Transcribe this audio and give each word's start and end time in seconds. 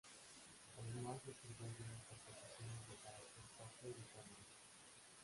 Además 0.81 1.19
escribió 1.27 1.67
algunas 1.69 2.01
composiciones 2.09 2.89
de 2.89 2.95
carácter 3.05 3.45
sacro 3.55 3.87
y 3.91 3.93
de 3.93 4.07
cámara. 4.09 4.49